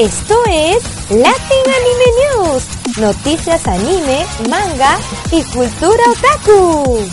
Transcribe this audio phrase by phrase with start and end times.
[0.00, 2.64] Esto es Latin Anime News.
[2.96, 4.98] Noticias anime, manga
[5.30, 7.06] y cultura otaku.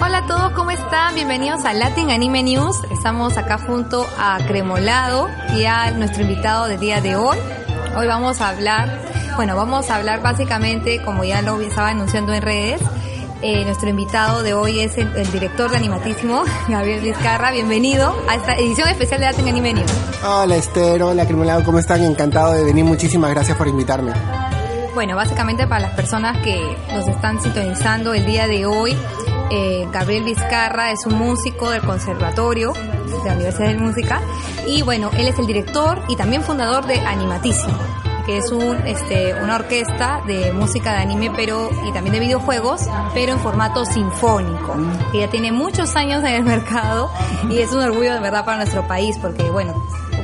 [0.00, 1.14] Hola a todos, ¿cómo están?
[1.14, 2.76] Bienvenidos a Latin Anime News.
[2.90, 7.38] Estamos acá junto a Cremolado y a nuestro invitado del día de hoy.
[7.96, 9.00] Hoy vamos a hablar,
[9.36, 12.80] bueno, vamos a hablar básicamente, como ya lo estaba anunciando en redes,
[13.42, 17.50] eh, nuestro invitado de hoy es el, el director de Animatísimo, Gabriel Vizcarra.
[17.50, 19.92] Bienvenido a esta edición especial de Latin Anime News.
[20.26, 22.02] Hola Esther, hola Cremolado, ¿cómo están?
[22.02, 24.12] Encantado de venir, muchísimas gracias por invitarme.
[24.94, 28.96] Bueno, básicamente para las personas que nos están sintonizando el día de hoy,
[29.50, 34.20] eh, Gabriel Vizcarra es un músico del Conservatorio de la Universidad de Música.
[34.66, 37.78] Y bueno, él es el director y también fundador de Animatísimo,
[38.26, 42.82] que es un, este, una orquesta de música de anime pero y también de videojuegos,
[43.12, 44.74] pero en formato sinfónico,
[45.12, 47.10] que ya tiene muchos años en el mercado
[47.50, 49.74] y es un orgullo de verdad para nuestro país porque bueno,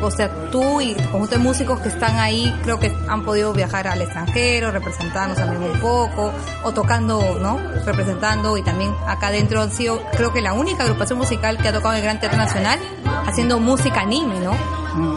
[0.03, 3.53] o sea, tú y el conjunto de músicos que están ahí, creo que han podido
[3.53, 7.59] viajar al extranjero, representarnos también un poco, o tocando, ¿no?
[7.85, 11.73] Representando, y también acá adentro han sido, creo que la única agrupación musical que ha
[11.73, 12.79] tocado en el Gran Teatro Nacional,
[13.27, 14.55] haciendo música anime, ¿no?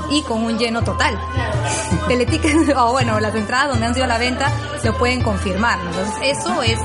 [0.09, 1.17] Y con un lleno total.
[2.09, 4.51] El ticket, o bueno, las entradas donde han sido a la venta,
[4.83, 5.89] lo pueden confirmar, ¿no?
[5.91, 6.79] Entonces, eso es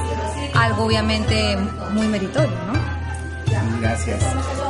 [0.54, 1.56] algo obviamente
[1.92, 2.78] muy meritorio, ¿no?
[3.81, 4.21] Gracias.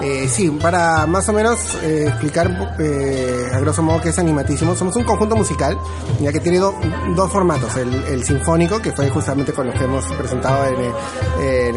[0.03, 4.75] Eh, sí, para más o menos eh, explicar eh, a grosso modo qué es Animatísimo,
[4.75, 5.79] somos un conjunto musical
[6.21, 6.75] ya que tiene do-
[7.15, 11.75] dos formatos, el, sinfónico, que fue justamente con lo que hemos presentado en el,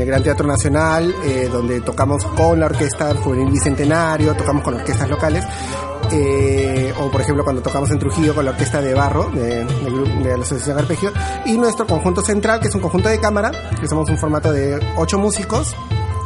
[0.00, 5.08] el, Gran Teatro Nacional, eh, donde tocamos con la Orquesta Juvenil Bicentenario, tocamos con orquestas
[5.08, 5.44] locales,
[6.10, 10.22] eh, o por ejemplo cuando tocamos en Trujillo con la Orquesta de Barro, de, grupo-
[10.24, 11.12] de la Asociación Arpegio,
[11.44, 14.78] y nuestro conjunto central, que es un conjunto de cámara, que somos un formato de
[14.96, 15.74] ocho músicos,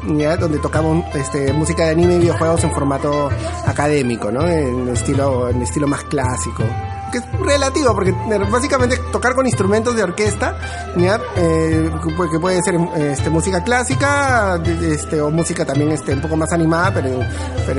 [0.05, 3.31] donde tocamos este, música de anime y videojuegos en formato
[3.67, 4.47] académico, ¿no?
[4.49, 6.65] En estilo, en estilo más clásico.
[7.13, 10.57] Que es relativo, porque eh, básicamente tocar con instrumentos de orquesta,
[10.97, 11.21] ¿ya?
[11.37, 16.37] Eh, que- que puede ser este, música clásica este, o música también este, un poco
[16.37, 17.09] más animada, pero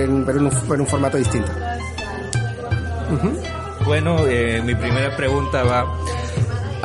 [0.03, 1.51] en, pero en un formato distinto.
[3.85, 5.85] Bueno, eh, mi primera pregunta va.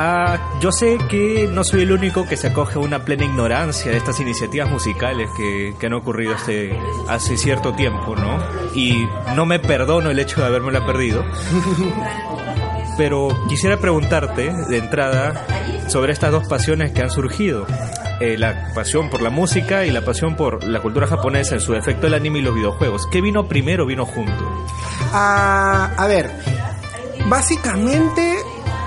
[0.01, 3.91] Ah, yo sé que no soy el único que se acoge a una plena ignorancia
[3.91, 6.71] de estas iniciativas musicales que, que han ocurrido hace,
[7.09, 8.39] hace cierto tiempo, ¿no?
[8.73, 9.05] Y
[9.35, 11.25] no me perdono el hecho de habérmela perdido.
[12.97, 15.45] Pero quisiera preguntarte de entrada
[15.89, 17.67] sobre estas dos pasiones que han surgido.
[18.21, 21.73] Eh, la pasión por la música y la pasión por la cultura japonesa, en su
[21.73, 23.05] defecto el anime y los videojuegos.
[23.07, 24.65] ¿Qué vino primero o vino junto?
[25.11, 26.31] Ah, a ver,
[27.27, 28.37] básicamente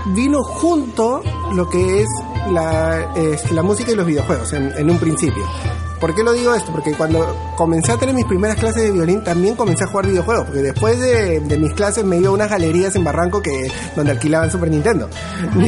[0.07, 1.23] vino junto
[1.55, 2.09] lo que es
[2.51, 5.45] la, es la música y los videojuegos en, un principio.
[6.01, 6.73] ¿Por qué lo digo esto?
[6.73, 7.25] Porque cuando
[7.57, 10.99] comencé a tener mis primeras clases de violín también comencé a jugar videojuegos, porque después
[10.99, 15.09] de, mis clases me iba a unas galerías en Barranco que donde alquilaban Super Nintendo.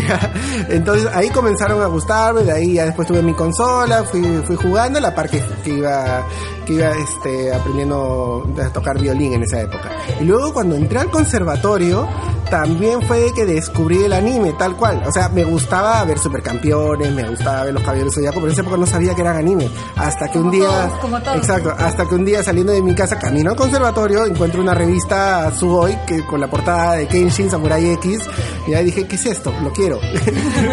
[0.68, 4.98] Entonces ahí comenzaron a gustarme, de ahí ya después tuve mi consola, fui, fui jugando
[4.98, 6.26] a la par que, que iba,
[6.66, 9.92] que iba este, aprendiendo a tocar violín en esa época.
[10.20, 12.08] Y luego cuando entré al conservatorio,
[12.50, 15.02] también fue que descubrí el anime, tal cual.
[15.06, 18.62] O sea, me gustaba ver Supercampeones, me gustaba ver Los Caballeros Zodiaco, pero en esa
[18.62, 19.70] época no sabía que eran anime.
[19.96, 20.68] Hasta que un día...
[20.68, 21.36] todos, como todos.
[21.36, 25.50] Exacto, hasta que un día saliendo de mi casa, camino al conservatorio, encuentro una revista
[25.52, 28.20] Sugoi que, con la portada de Kenshin Samurai X,
[28.66, 29.52] y ahí dije, ¿qué es esto?
[29.62, 29.98] Lo quiero.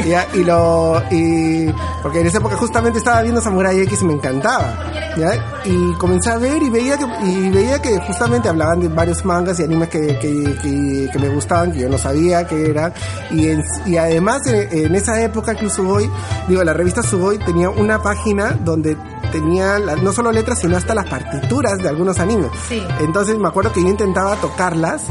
[0.06, 1.02] Ya, y lo...
[1.12, 1.72] Y,
[2.02, 4.92] porque en esa época justamente estaba viendo Samurai X y me encantaba.
[5.18, 5.62] ¿ya?
[5.66, 9.60] Y comencé a ver y veía que, y veía que justamente hablaban de varios mangas
[9.60, 12.94] y animes que, que, que, que me gustaban, que yo no sabía que eran.
[13.30, 16.10] Y, además en, en esa época que Sugoi,
[16.48, 18.96] digo, la revista Sugoi tenía una página donde
[19.32, 22.52] tenía no solo letras, sino hasta las partituras de algunos animes.
[22.70, 22.82] Sí.
[23.00, 25.04] Entonces me acuerdo que yo intentaba tocarlas,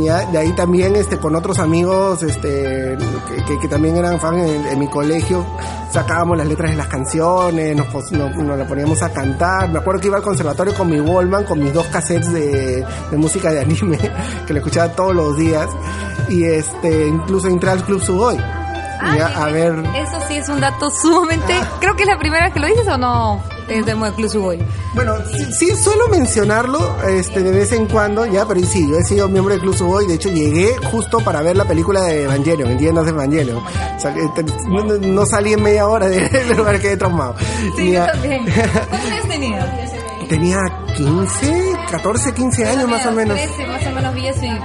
[0.00, 2.96] ya, de ahí también este, con otros amigos este,
[3.28, 5.44] que, que- que también eran fan en, en mi colegio,
[5.90, 9.68] sacábamos las letras de las canciones, nos, nos, nos la poníamos a cantar.
[9.70, 13.16] Me acuerdo que iba al conservatorio con mi Wallman, con mis dos cassettes de, de
[13.16, 13.98] música de anime,
[14.46, 15.68] que lo escuchaba todos los días,
[16.28, 18.36] y este, incluso entré al Club Sugoi.
[19.00, 21.54] Ah, ya, a ver, Eso sí es un dato sumamente.
[21.80, 23.40] Creo que la primera vez que lo dices o no.
[23.68, 24.58] Es de Club Sugoi.
[24.94, 29.04] Bueno, sí, sí suelo mencionarlo este, de vez en cuando, ya, pero sí, yo he
[29.04, 32.70] sido miembro del Club Suboy, de hecho llegué justo para ver la película de Evangelion,
[32.72, 33.58] Entiendas Evangelion.
[33.58, 34.14] O sea,
[34.68, 37.36] no, no- salí en media hora del lugar, quedé traumado.
[37.76, 38.44] Sí, yo también.
[38.44, 39.66] ¿Cuántos años tenías?
[40.28, 40.58] Tenía
[40.96, 43.36] 15, 14, 15 años más o menos.
[43.38, 44.58] 13, más o menos vi eso y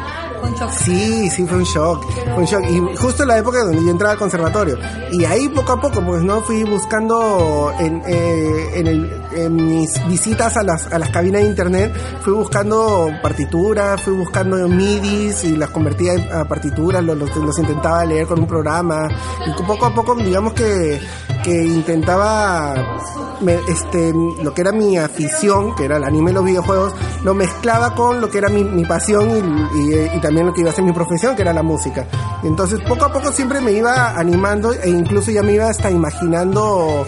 [0.71, 2.63] Sí, sí, fue un shock, fue un shock.
[2.69, 4.77] Y justo en la época donde yo entraba al conservatorio.
[5.11, 9.89] Y ahí poco a poco, pues no, fui buscando en, eh, en, el- en mis
[10.07, 15.55] visitas a las, a las cabinas de internet, fui buscando partituras, fui buscando midis y
[15.55, 19.07] las convertía a partituras, los, los, intentaba leer con un programa.
[19.45, 20.99] Y poco a poco, digamos que,
[21.43, 22.99] que intentaba
[23.41, 24.13] me- este,
[24.43, 26.93] lo que era mi afición, que era el anime y los videojuegos,
[27.23, 30.61] lo mezclaba con lo que era mi, mi pasión y, y- y también lo que
[30.61, 32.05] iba a ser mi profesión, que era la música.
[32.43, 37.05] Entonces poco a poco siempre me iba animando e incluso ya me iba hasta imaginando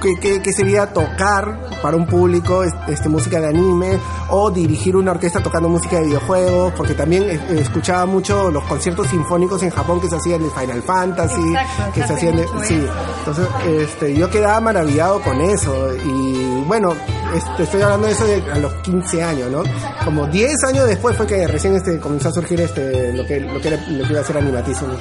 [0.00, 3.98] que, que, que sería tocar para un público este, música de anime
[4.30, 9.08] o dirigir una orquesta tocando música de videojuegos, porque también eh, escuchaba mucho los conciertos
[9.08, 12.86] sinfónicos en Japón que se hacían de Final Fantasy, Exacto, que se hacían de, sí,
[13.18, 15.94] entonces, este, yo quedaba maravillado con eso.
[16.04, 16.94] Y bueno,
[17.34, 19.62] este, estoy hablando de eso de a los 15 años, ¿no?
[20.04, 23.60] Como 10 años después fue que recién este, comenzó a surgir este, lo, que, lo,
[23.60, 24.92] que era- lo que iba a ser animatísimo.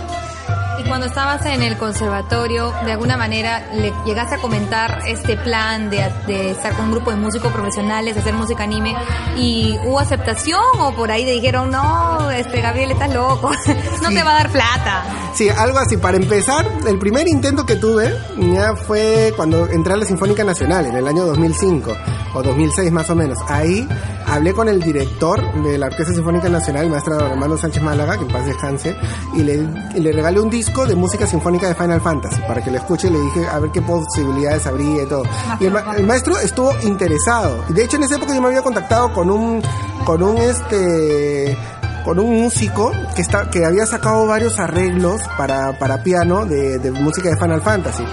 [0.80, 5.90] Y cuando estabas en el conservatorio, de alguna manera le llegaste a comentar este plan
[5.90, 8.96] de, de estar con un grupo de músicos profesionales, hacer música anime,
[9.36, 13.52] y hubo aceptación o por ahí te dijeron, no, este Gabriel, estás loco,
[14.02, 14.16] no Sí.
[14.16, 15.04] te va a dar plata.
[15.34, 15.98] Sí, algo así.
[15.98, 20.86] Para empezar, el primer intento que tuve ya fue cuando entré a la Sinfónica Nacional,
[20.86, 21.96] en el año 2005
[22.34, 23.38] o 2006 más o menos.
[23.48, 23.88] Ahí
[24.28, 28.24] hablé con el director de la Orquesta Sinfónica Nacional, el maestro Romano Sánchez Málaga, que
[28.26, 28.96] en paz descanse,
[29.36, 29.56] y le,
[29.96, 33.08] y le regalé un disco de música sinfónica de Final Fantasy para que lo escuche
[33.08, 35.24] y le dije a ver qué posibilidades habría y todo.
[35.60, 37.64] Y el, ma- el maestro estuvo interesado.
[37.70, 39.62] De hecho, en esa época yo me había contactado con un,
[40.06, 41.58] con un este,
[42.06, 46.92] con un músico que está que había sacado varios arreglos para, para piano de, de
[46.92, 48.04] música de Final Fantasy.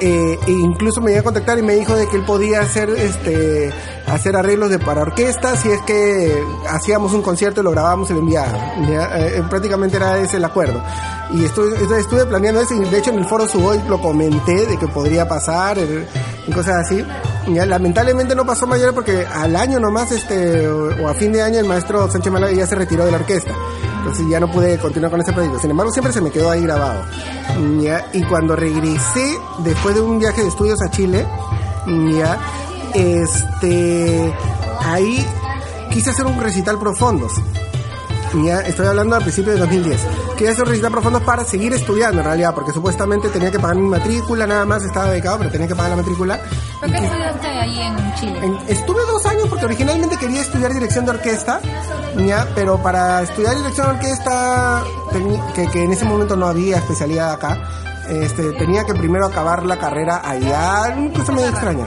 [0.00, 2.90] Eh, e incluso me iba a contactar y me dijo de que él podía hacer
[2.90, 3.72] este
[4.06, 8.12] hacer arreglos de para orquesta si es que hacíamos un concierto y lo grabábamos y
[8.12, 8.60] lo enviábamos.
[8.90, 10.82] Eh, prácticamente era ese el acuerdo.
[11.32, 14.76] Y estuve, estuve- planeando eso y de hecho en el foro Suboy lo comenté de
[14.78, 15.76] que podría pasar
[16.46, 17.04] y cosas así.
[17.48, 21.58] Lamentablemente no pasó mayor porque al año nomás, este, o, o a fin de año,
[21.58, 23.52] el maestro Sánchez Málaga ya se retiró de la orquesta.
[24.06, 25.58] Entonces ya no pude continuar con ese proyecto.
[25.58, 27.02] Sin embargo, siempre se me quedó ahí grabado.
[28.12, 31.26] Y cuando regresé, después de un viaje de estudios a Chile,
[32.94, 34.32] este,
[34.78, 35.26] ahí
[35.90, 37.32] quise hacer un recital profundos.
[38.44, 40.00] Ya estoy hablando al principio de 2010.
[40.36, 43.76] Quería hacer un recital profundo para seguir estudiando en realidad, porque supuestamente tenía que pagar
[43.76, 46.38] mi matrícula, nada más estaba becado, pero tenía que pagar la matrícula.
[46.80, 48.38] ¿Por qué estudiaste ahí en Chile?
[48.42, 51.60] En- estuve dos años porque originalmente quería estudiar dirección de orquesta,
[52.26, 54.82] ya, pero para estudiar dirección de orquesta,
[55.54, 57.56] que, que en ese momento no había especialidad acá,
[58.08, 61.86] este, tenía que primero acabar la carrera allá, una cosa medio extraña,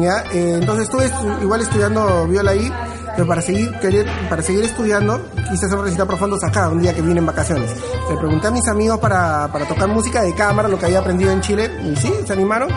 [0.00, 2.72] ya, eh, entonces estuve estu- igual estudiando viola ahí,
[3.14, 6.94] pero para seguir, querer, para seguir estudiando, quise hacer un recital profundo acá, un día
[6.94, 7.70] que vine en vacaciones.
[8.08, 11.30] Le pregunté a mis amigos para, para tocar música de cámara, lo que había aprendido
[11.30, 12.68] en Chile, y sí, se animaron,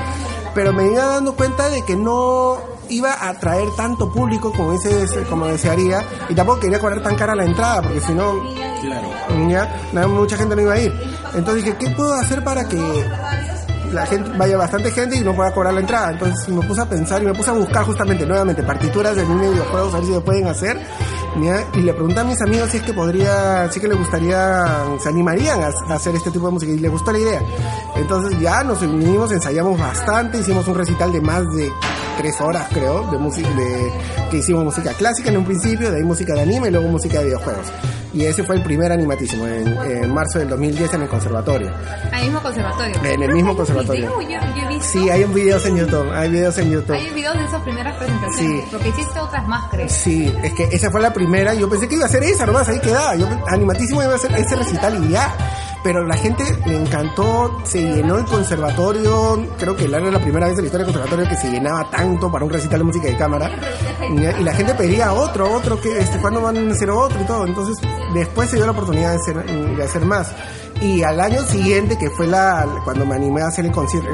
[0.54, 2.58] pero me iba dando cuenta de que no
[2.90, 7.36] iba a atraer tanto público como, ese, como desearía, y tampoco quería cobrar tan cara
[7.36, 8.34] la entrada, porque si no,
[9.50, 10.94] ya, mucha gente no iba a ir.
[11.34, 12.78] Entonces dije, ¿qué puedo hacer para que
[14.38, 16.12] vaya bastante gente y no pueda cobrar la entrada?
[16.12, 19.50] Entonces me puse a pensar y me puse a buscar justamente nuevamente partituras de anime
[19.50, 20.80] videojuegos a ver si lo pueden hacer.
[21.74, 24.64] Y le pregunté a mis amigos si es que podría, si es que les gustaría,
[25.00, 27.42] se animarían a, a hacer este tipo de música y les gustó la idea.
[27.96, 31.72] Entonces ya nos unimos, ensayamos bastante, hicimos un recital de más de
[32.18, 33.92] tres horas creo, de música, de,
[34.32, 37.20] que hicimos música clásica en un principio, de ahí música de anime y luego música
[37.20, 37.68] de videojuegos.
[38.14, 41.72] Y ese fue el primer animatísimo, en, en marzo del 2010 en el conservatorio.
[42.12, 42.96] Al mismo conservatorio.
[43.04, 44.18] En el mismo conservatorio.
[44.20, 44.82] Video, yo, yo.
[44.82, 46.96] Sí, hay videos en YouTube, hay videos en YouTube.
[46.96, 48.64] Hay videos de esas primeras presentaciones.
[48.64, 48.68] Sí.
[48.72, 49.90] Porque hiciste otras más, creo.
[49.90, 51.54] Sí, es que esa fue la primera.
[51.54, 53.16] Yo pensé que iba a ser esa nomás, ahí quedaba.
[53.16, 55.34] Yo animatísimo iba a ser ese recital y ya.
[55.84, 60.58] Pero la gente le encantó, se llenó el conservatorio, creo que era la primera vez
[60.58, 63.18] en la historia del conservatorio que se llenaba tanto para un recital de música de
[63.18, 63.52] cámara,
[64.10, 67.46] y la gente pedía otro, otro, que este, ¿cuándo van a hacer otro y todo?
[67.46, 67.78] Entonces,
[68.14, 70.32] después se dio la oportunidad de hacer, más.
[70.82, 74.10] Y al año siguiente, que fue la cuando me animé a hacer el concierto,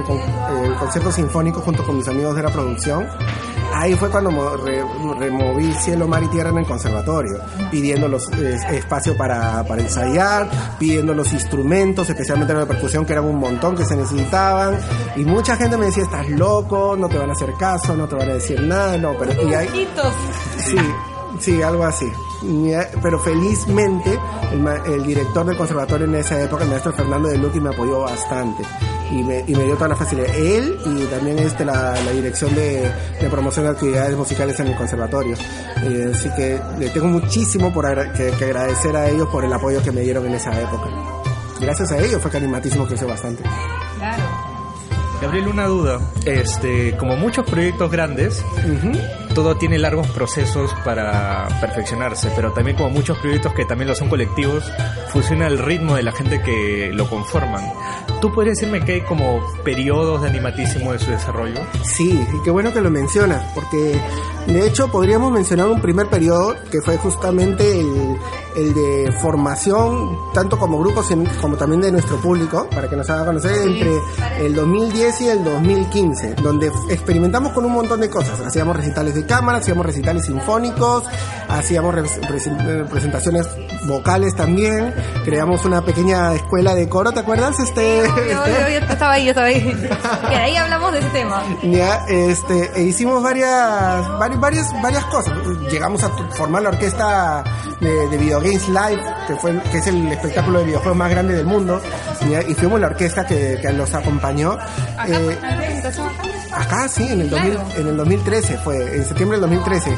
[0.64, 3.08] el concierto sinfónico junto con mis amigos de la producción,
[3.80, 4.58] ahí fue cuando
[5.18, 7.40] removí cielo, mar y tierra en el conservatorio,
[7.72, 13.38] pidiendo los espacio para, para ensayar, pidiendo los instrumentos, especialmente la percusión, que eran un
[13.38, 14.78] montón que se necesitaban.
[15.16, 18.16] Y mucha gente me decía, estás loco, no te van a hacer caso, no te
[18.16, 19.32] van a decir nada, no, pero...
[19.48, 19.88] Y ahí,
[20.66, 20.78] sí,
[21.40, 22.12] sí, algo así.
[23.02, 24.18] Pero felizmente
[24.88, 28.64] el, director del conservatorio en esa época, el maestro Fernando de Luqui, me apoyó bastante
[29.12, 30.34] y me, y me dio toda la facilidad.
[30.36, 34.76] Él y también este, la, la dirección de, de, promoción de actividades musicales en el
[34.76, 35.36] conservatorio.
[35.84, 39.82] Eh, así que le tengo muchísimo por que, que, agradecer a ellos por el apoyo
[39.84, 40.90] que me dieron en esa época.
[41.60, 43.44] Gracias a ellos fue que Animatísimo creció bastante.
[43.98, 44.24] Claro.
[45.22, 46.00] Gabriel, una duda.
[46.26, 48.44] Este, como muchos proyectos grandes,
[49.44, 54.10] todo tiene largos procesos para perfeccionarse, pero también como muchos proyectos que también lo son
[54.10, 54.70] colectivos,
[55.14, 57.64] funciona el ritmo de la gente que lo conforman.
[58.20, 61.62] ¿Tú podrías decirme que hay como periodos de animatísimo de su desarrollo?
[61.84, 63.98] Sí, y qué bueno que lo mencionas, porque
[64.46, 68.09] de hecho podríamos mencionar un primer periodo que fue justamente el,
[68.60, 71.08] el de formación, tanto como grupos
[71.42, 73.98] como también de nuestro público, para que nos haga conocer, entre
[74.40, 78.40] el 2010 y el 2015, donde experimentamos con un montón de cosas.
[78.40, 81.04] Hacíamos recitales de cámara, hacíamos recitales sinfónicos,
[81.48, 81.96] hacíamos
[82.90, 83.48] presentaciones
[83.90, 84.94] vocales también,
[85.26, 87.60] creamos una pequeña escuela de coro, ¿te acuerdas?
[87.60, 88.44] Este, yo,
[88.90, 89.62] estaba ahí, yo estaba ahí.
[90.30, 91.44] que ahí hablamos de ese tema.
[91.64, 94.08] Ya, este, e hicimos varias,
[94.40, 95.34] varias, varias cosas.
[95.72, 97.44] Llegamos a formar la orquesta
[97.82, 101.34] de, de Video Games Live, que, fue, que es el espectáculo de videojuegos más grande
[101.34, 101.82] del mundo,
[102.48, 104.52] y fuimos la orquesta que, que los acompañó.
[104.98, 105.38] ¿Acá, eh,
[106.52, 109.94] acá sí, en el, en el 2013 fue, en septiembre del 2013,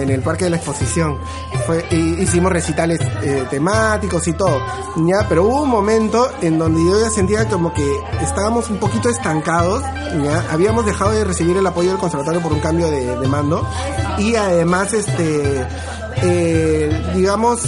[0.00, 1.18] en el Parque de la Exposición.
[1.66, 4.60] Fue, hicimos recitales eh, temáticos y todo,
[4.96, 5.26] ¿ya?
[5.28, 9.82] pero hubo un momento en donde yo ya sentía como que estábamos un poquito estancados,
[10.22, 10.44] ¿ya?
[10.50, 13.66] habíamos dejado de recibir el apoyo del conservatorio por un cambio de, mando
[14.18, 15.66] y además este
[16.22, 17.62] eh, digamos,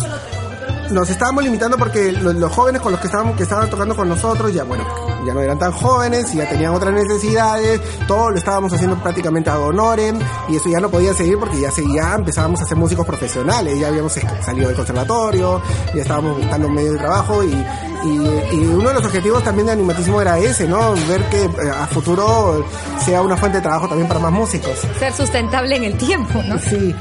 [0.90, 4.52] nos estábamos limitando porque los, jóvenes con los que estaban, que estaban tocando con nosotros,
[4.52, 4.84] ya bueno,
[5.26, 9.50] ya no eran tan jóvenes y ya tenían otras necesidades, todo lo estábamos haciendo prácticamente
[9.50, 10.18] a honorem
[10.48, 13.88] y eso ya no podía seguir porque ya, seguía, empezábamos a ser músicos profesionales, ya
[13.88, 15.60] habíamos salido del conservatorio,
[15.94, 17.66] ya estábamos buscando un medio de trabajo y,
[18.04, 20.92] y, uno de los objetivos también de Animatísimo era ese, ¿no?
[21.08, 22.64] Ver que eh, a futuro
[23.04, 24.78] sea una fuente de trabajo también para más músicos.
[24.98, 26.58] Ser sustentable en el tiempo, ¿no?
[26.58, 26.94] Sí,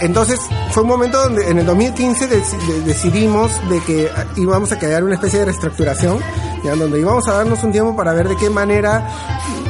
[0.00, 0.40] entonces
[0.70, 2.26] fue un momento donde en el 2015
[2.84, 6.18] decidimos de que íbamos a crear una especie de reestructuración,
[6.64, 6.74] ¿ya?
[6.74, 9.08] donde íbamos a darnos un tiempo para ver de qué manera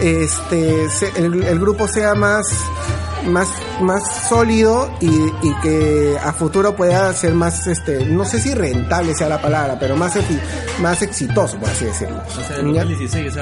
[0.00, 0.86] este
[1.16, 2.46] el grupo sea más
[3.26, 3.48] más,
[3.80, 9.14] más sólido y, y, que a futuro pueda ser más, este, no sé si rentable
[9.14, 10.14] sea la palabra, pero más,
[10.80, 12.22] más exitoso, por así decirlo.
[12.26, 13.34] O sea, en el 2016,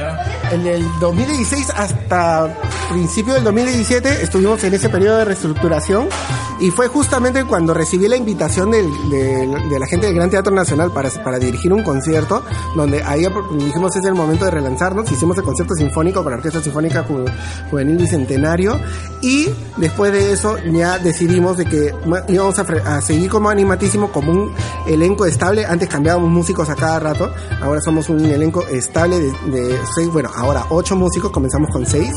[0.51, 2.59] En el 2016 hasta
[2.91, 6.09] principio del 2017 estuvimos en ese periodo de reestructuración
[6.61, 10.93] y fue justamente cuando recibí la invitación del, de, la gente del Gran Teatro Nacional
[10.93, 12.45] para, para dirigir un concierto,
[12.77, 13.27] donde ahí
[13.59, 17.05] dijimos es el momento de relanzarnos, hicimos el concierto sinfónico con la Orquesta Sinfónica
[17.71, 18.81] Juvenil Bicentenario
[19.21, 21.95] y después de eso ya decidimos de que
[22.29, 24.55] íbamos a, seguir como animatísimo como un
[24.87, 25.65] elenco estable.
[25.65, 30.67] Antes cambiábamos músicos a cada rato, ahora somos un elenco estable de, seis, bueno, ahora
[30.71, 32.13] ocho músicos, comenzamos con seis.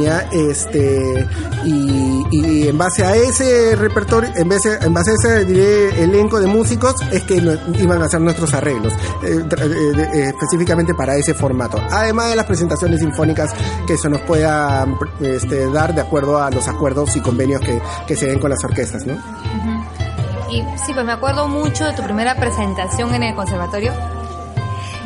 [0.00, 1.26] Ya, este,
[1.64, 6.94] y, en base a ese repertorio, en base, en base a ese elenco de músicos,
[7.10, 8.92] es que iban a hacer nuestros arreglos,
[9.22, 11.80] eh, eh, eh, específicamente para ese formato.
[11.90, 13.50] Además de las presentaciones sinfónicas
[13.86, 14.86] que se nos pueda
[15.20, 18.62] este, dar de acuerdo a los acuerdos y convenios que, que se den con las
[18.64, 19.14] orquestas, ¿no?
[20.50, 23.92] Y sí, pues me acuerdo mucho de tu primera presentación en el conservatorio.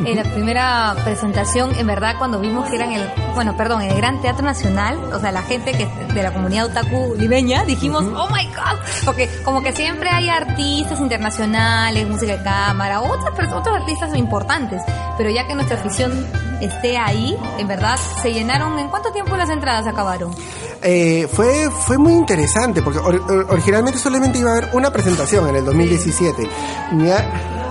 [0.04, 3.97] En la primera presentación, en verdad, cuando vimos que eran el, bueno, perdón, en el
[3.97, 8.28] Gran Teatro Nacional, o sea, la gente que de la comunidad otaku limeña, dijimos, oh
[8.28, 14.16] my god, porque como que siempre hay artistas internacionales, música de cámara, otras, otros artistas
[14.16, 14.83] importantes,
[15.16, 16.26] pero ya que nuestra afición
[16.64, 20.35] esté ahí, en verdad, se llenaron, ¿en cuánto tiempo las entradas acabaron?
[20.83, 25.64] Eh, fue, fue muy interesante porque originalmente solamente iba a haber una presentación en el
[25.64, 26.49] 2017.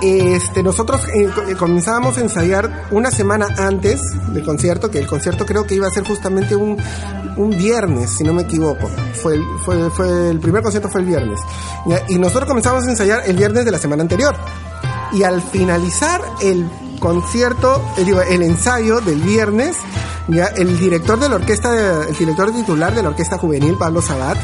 [0.01, 4.01] Este, nosotros eh, eh, comenzábamos a ensayar una semana antes
[4.33, 6.81] del concierto, que el concierto creo que iba a ser justamente un,
[7.37, 8.89] un viernes, si no me equivoco.
[9.21, 11.39] Fue el, fue, fue el primer concierto fue el viernes.
[12.09, 14.35] Y nosotros comenzamos a ensayar el viernes de la semana anterior.
[15.13, 16.67] Y al finalizar el
[17.01, 19.75] concierto, eh, digo, el ensayo del viernes,
[20.29, 24.37] ya el director de la orquesta, el director titular de la orquesta juvenil, Pablo Sabat,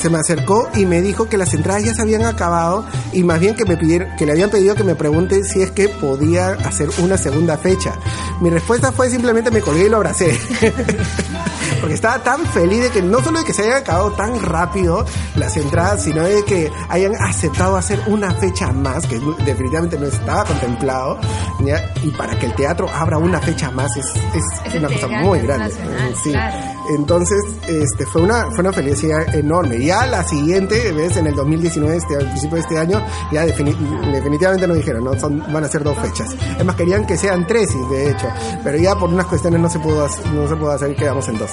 [0.00, 3.40] se me acercó y me dijo que las entradas ya se habían acabado y más
[3.40, 6.48] bien que me pidieron, que le habían pedido que me pregunte si es que podía
[6.64, 7.94] hacer una segunda fecha.
[8.40, 10.38] Mi respuesta fue simplemente me colgué y lo abracé.
[11.80, 15.04] Porque estaba tan feliz de que no solo de que se hayan acabado tan rápido
[15.36, 20.44] las entradas, sino de que hayan aceptado hacer una fecha más, que definitivamente no estaba
[20.44, 21.18] contemplado,
[21.60, 21.92] ¿ya?
[22.02, 25.40] y para que el teatro abra una fecha más es, es Es una cosa muy
[25.40, 25.68] grande.
[25.68, 26.30] nacional, Sí.
[26.32, 26.56] claro.
[26.90, 27.38] Entonces,
[27.68, 29.84] este, fue una, fue una felicidad enorme.
[29.84, 34.12] Ya la siguiente vez, en el 2019, este, al principio de este año, ya defini-
[34.12, 36.28] definitivamente nos dijeron, no, son, van a ser dos fechas.
[36.58, 38.26] Es más, querían que sean tres, de hecho,
[38.62, 41.26] pero ya por unas cuestiones no se pudo, hacer- no se pudo hacer y quedamos
[41.28, 41.50] en dos.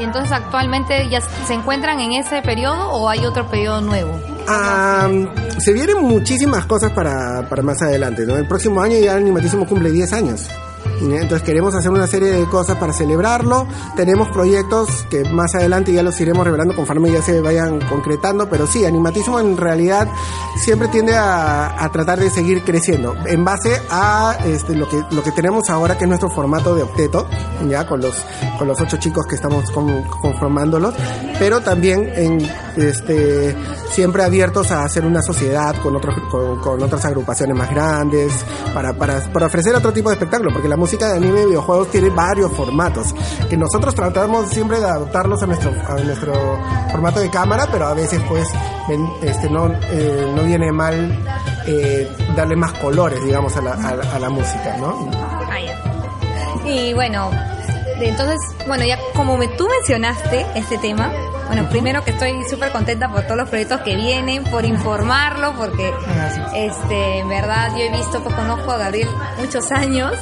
[0.00, 4.10] Y entonces actualmente ya se encuentran en ese periodo o hay otro periodo nuevo.
[4.48, 5.08] Ah,
[5.58, 8.36] se vienen muchísimas cosas para, para más adelante, ¿no?
[8.36, 10.48] El próximo año ya el Animatísimo cumple 10 años.
[11.04, 11.14] ¿Sí?
[11.16, 13.66] Entonces queremos hacer una serie de cosas para celebrarlo.
[13.96, 18.48] Tenemos proyectos que más adelante ya los iremos revelando conforme ya se vayan concretando.
[18.48, 20.08] Pero sí, Animatísimo en realidad
[20.56, 23.14] siempre tiende a, a tratar de seguir creciendo.
[23.26, 26.82] En base a este, lo, que, lo que tenemos ahora, que es nuestro formato de
[26.82, 27.26] octeto,
[27.68, 28.14] ya con los,
[28.58, 30.94] con los ocho chicos que estamos con- conformándolos.
[31.38, 32.38] Pero también en,
[32.76, 33.56] este,
[33.90, 38.32] siempre abiertos a hacer una sociedad con, otros, con, con otras agrupaciones más grandes,
[38.72, 41.88] para, para, para ofrecer otro tipo de espectáculo, porque la música de anime y videojuegos
[41.90, 43.14] tiene varios formatos,
[43.48, 46.32] que nosotros tratamos siempre de adaptarlos a nuestro, a nuestro
[46.90, 48.48] formato de cámara, pero a veces pues
[49.22, 51.18] este, no, eh, no viene mal
[51.66, 55.10] eh, darle más colores, digamos, a la, a la- a la música, ¿no?
[55.50, 56.68] Ah, ya.
[56.68, 57.30] Y bueno,
[58.00, 61.10] entonces, bueno, ya como me, tú mencionaste este tema,
[61.46, 65.92] bueno, primero que estoy súper contenta por todos los proyectos que vienen, por informarlo, porque
[66.54, 69.08] este, en verdad yo he visto, pues conozco a Gabriel
[69.38, 70.12] muchos años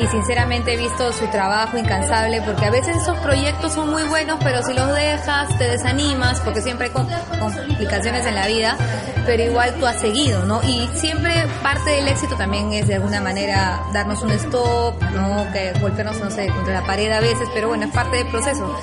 [0.00, 4.38] y sinceramente he visto su trabajo incansable, porque a veces esos proyectos son muy buenos,
[4.42, 7.08] pero si los dejas te desanimas, porque siempre hay com-
[7.38, 8.76] complicaciones en la vida,
[9.26, 10.62] pero igual tú has seguido, ¿no?
[10.62, 15.46] Y siempre parte del éxito también es de alguna manera darnos un stop, ¿no?
[15.52, 18.74] Que golpearnos, no sé, contra la pared a veces, pero bueno, es parte del proceso.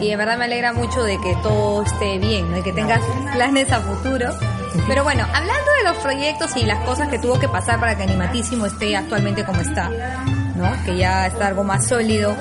[0.00, 3.00] Y en verdad me alegra mucho de que todo esté bien, de que tengas
[3.34, 4.28] planes a futuro.
[4.86, 8.02] Pero bueno, hablando de los proyectos y las cosas que tuvo que pasar para que
[8.02, 9.90] Animatísimo esté actualmente como está,
[10.56, 10.70] ¿no?
[10.84, 12.34] Que ya está algo más sólido.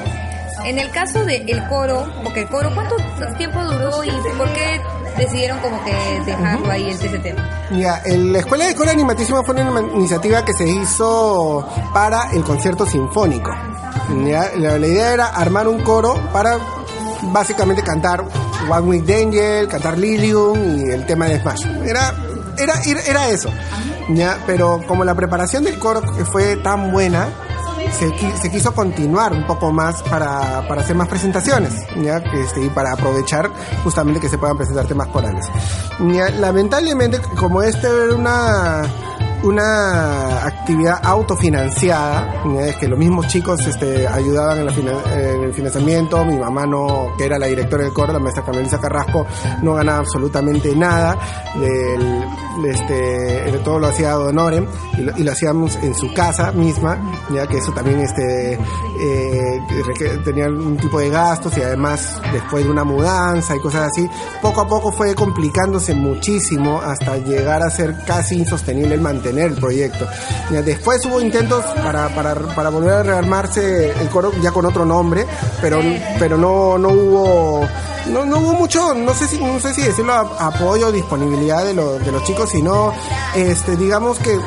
[0.63, 2.95] En el caso del coro, porque el coro, ¿cuánto
[3.37, 4.81] tiempo duró y por qué
[5.17, 5.93] decidieron como que
[6.25, 7.35] dejarlo ahí el TCT?
[8.05, 12.85] El- la Escuela de Coro Animatísima fue una iniciativa que se hizo para el concierto
[12.85, 13.51] sinfónico.
[14.25, 16.57] Ya, la, la idea era armar un coro para
[17.31, 18.23] básicamente cantar
[18.69, 21.65] One Week Angel, cantar Lilium y el tema de Smash.
[21.85, 22.13] Era,
[22.57, 23.49] era, era, era eso.
[24.09, 26.01] Ya, pero como la preparación del coro
[26.31, 27.27] fue tan buena,
[27.91, 32.17] se, qui- se quiso continuar un poco más para, para hacer más presentaciones, ¿ya?
[32.17, 33.49] Este, y para aprovechar
[33.83, 35.45] justamente que se puedan presentar temas corales.
[35.99, 38.83] Ya, Lamentablemente, como este era una,
[39.45, 42.67] una actividad autofinanciada, ¿ya?
[42.67, 47.37] es que los mismos chicos este, ayudaban en, el financiamiento, mi mamá no, que era
[47.37, 49.25] la directora del coro, la maestra Carmelisa Carrasco,
[49.61, 51.17] no ganaba absolutamente nada,
[51.59, 52.25] del,
[52.63, 56.97] de este, todo lo hacía Don Oren y lo, hacíamos en su casa misma,
[57.31, 59.61] ya que eso también este, eh,
[60.23, 64.09] tenía un tipo de gastos y además después de una mudanza y cosas así,
[64.41, 69.53] poco a poco fue complicándose muchísimo hasta llegar a ser casi insostenible el mantener el
[69.55, 70.07] proyecto.
[70.51, 74.85] Ya después hubo intentos para, para, para volver a rearmarse el coro ya con otro
[74.85, 75.25] nombre,
[75.61, 75.81] pero,
[76.19, 77.67] pero no, no hubo
[78.07, 81.73] no, no hubo mucho, no sé si, no sé si decirlo a- apoyo, disponibilidad de,
[81.73, 82.93] los de los chicos, sino
[83.35, 84.39] este, digamos que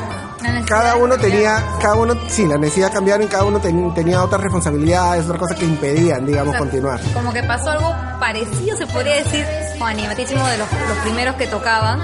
[0.65, 4.41] cada uno tenía, cada uno, sí, la necesidad cambiaron y cada uno ten- tenía otras
[4.41, 6.99] responsabilidades, otras cosas que impedían, digamos, O sea, continuar.
[7.13, 9.45] Como que pasó algo parecido, se podría decir,
[9.77, 11.99] con animatísimo de los, los primeros que tocaban,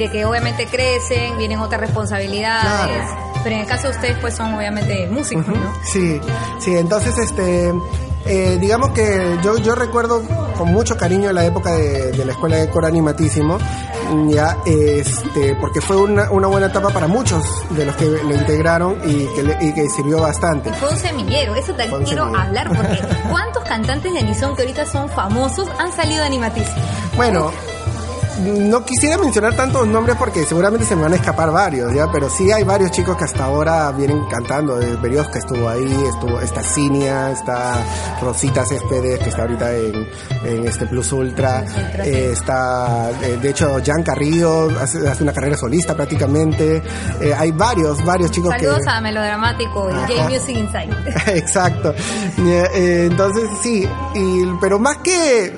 [0.00, 3.40] de que obviamente crecen, vienen otras responsabilidades, Claro.
[3.44, 5.72] pero en el caso de ustedes pues son obviamente músicos, ¿no?
[5.84, 6.20] Sí,
[6.58, 7.72] sí, entonces este
[8.26, 10.22] eh, digamos que yo, yo recuerdo
[10.56, 13.56] con mucho cariño la época de, de la escuela de coro animatísimo,
[14.28, 18.98] ya este, porque fue una, una buena etapa para muchos de los que lo integraron
[19.08, 20.70] y que, le- y que sirvió bastante.
[20.74, 22.36] Fue un semillero, eso te quiero semillero.
[22.36, 26.76] hablar, porque ¿cuántos cantantes de Anison que ahorita son famosos han salido de animatísimo?
[27.16, 27.50] Bueno,
[28.40, 32.10] no quisiera mencionar tantos nombres porque seguramente se me van a escapar varios, ¿ya?
[32.10, 34.76] Pero sí hay varios chicos que hasta ahora vienen cantando.
[35.00, 37.84] Berioska estuvo ahí, estuvo, está Cinia, está
[38.20, 40.08] Rosita Céspedes, que está ahorita en,
[40.44, 41.64] en este Plus Ultra.
[42.04, 46.82] Eh, está, eh, de hecho, Jan Carrillo hace, hace una carrera solista prácticamente.
[47.20, 48.90] Eh, hay varios, varios chicos Saludos que...
[48.90, 50.12] a Melodramático y.
[50.12, 50.90] J-Music Inside.
[51.38, 51.94] Exacto.
[52.38, 55.54] Entonces, sí, y, pero más que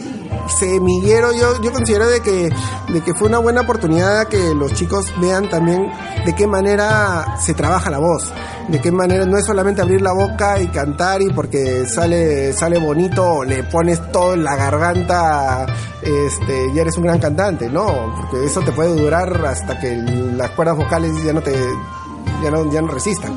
[0.59, 2.51] semillero, yo, yo considero de que,
[2.93, 5.91] de que fue una buena oportunidad que los chicos vean también
[6.25, 8.33] de qué manera se trabaja la voz,
[8.69, 12.79] de qué manera no es solamente abrir la boca y cantar y porque sale, sale
[12.79, 15.67] bonito le pones todo en la garganta,
[16.03, 20.51] este, ya eres un gran cantante, no, porque eso te puede durar hasta que las
[20.51, 21.53] cuerdas vocales ya no te,
[22.43, 23.37] ya no, ya no resistan.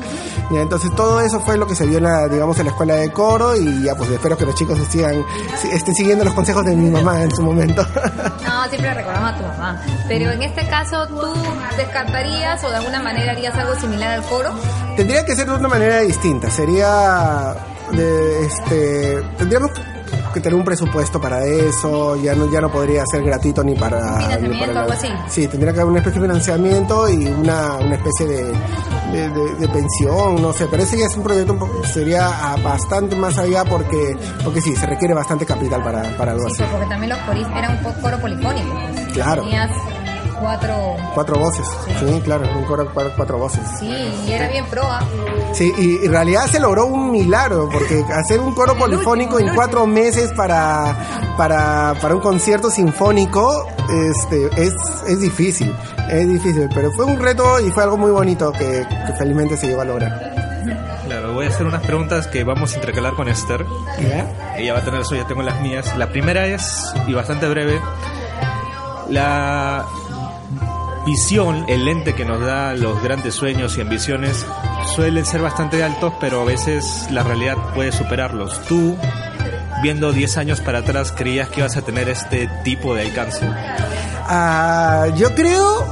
[0.50, 2.94] Ya, entonces todo eso fue lo que se vio en la, digamos, en la escuela
[2.94, 5.24] de coro y ya pues espero que los chicos sigan,
[5.60, 7.84] si- estén siguiendo los consejos de mi mamá en su momento.
[8.46, 9.82] No, siempre recordamos a tu mamá.
[10.08, 11.20] Pero en este caso, ¿tú
[11.76, 14.50] descartarías o de alguna manera harías algo similar al coro?
[14.96, 17.54] Tendría que ser de una manera distinta, sería
[17.92, 19.70] de, este, tendríamos
[20.36, 23.98] que tener un presupuesto para eso, ya no, ya no podría ser gratuito ni para...
[24.18, 25.08] ni Financiamiento, para algo así.
[25.28, 28.44] Sí, tendría que haber una especie de financiamiento y una, una especie de,
[29.12, 32.28] de, de- de pensión, no sé, pero ese ya es un proyecto un poco, sería
[32.28, 36.52] ah, bastante más allá porque, porque sí, se requiere bastante capital para, para algo Sí,
[36.54, 36.56] así.
[36.58, 38.74] pues, porque también los coristas eran un coro polifónico.
[39.14, 39.42] Claro.
[39.42, 39.70] Tenías
[40.40, 40.96] cuatro...
[41.14, 41.66] Cuatro voces,
[41.98, 43.62] sí, claro, un coro cuatro, cuatro voces.
[43.78, 43.88] Sí,
[44.26, 45.02] y era bien proa.
[45.52, 49.86] Sí, y en realidad se logró un milagro, porque hacer un coro polifónico en cuatro
[49.86, 54.74] meses para, para, para un concierto sinfónico este, es,
[55.06, 55.74] es difícil,
[56.10, 59.68] es difícil, pero fue un reto y fue algo muy bonito que, que felizmente se
[59.68, 60.36] llegó a lograr.
[61.06, 63.64] Claro, voy a hacer unas preguntas que vamos a intercalar con Esther.
[64.56, 65.96] Ella va a tener las suyas, tengo las mías.
[65.96, 67.80] La primera es, y bastante breve,
[69.08, 69.86] la
[71.06, 74.44] visión, el lente que nos da los grandes sueños y ambiciones
[74.94, 78.60] suelen ser bastante altos, pero a veces la realidad puede superarlos.
[78.64, 78.96] Tú,
[79.82, 83.48] viendo 10 años para atrás, creías que ibas a tener este tipo de alcance.
[84.28, 85.86] Ah, yo creo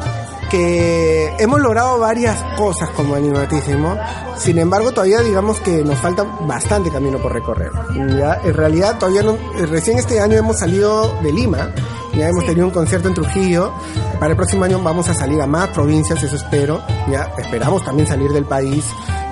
[0.51, 3.97] que hemos logrado varias cosas como animatísimo.
[4.37, 7.71] Sin embargo, todavía digamos que nos falta bastante camino por recorrer.
[8.19, 8.41] ¿ya?
[8.45, 11.71] En realidad, todavía no, recién este año hemos salido de Lima.
[12.17, 13.73] Ya hemos tenido un concierto en Trujillo.
[14.19, 16.83] Para el próximo año vamos a salir a más provincias, eso espero.
[17.11, 18.85] Ya esperamos también salir del país.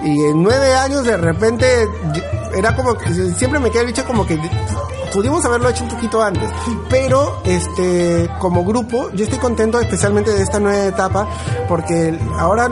[0.04, 1.66] Y en nueve años de repente
[2.56, 4.38] era como que siempre me queda el bicho como que
[5.12, 6.48] pudimos haberlo hecho un poquito antes,
[6.88, 11.28] pero este como grupo yo estoy contento especialmente de esta nueva etapa
[11.68, 12.68] porque ahora